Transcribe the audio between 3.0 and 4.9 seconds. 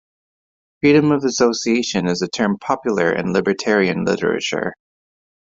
in libertarian literature.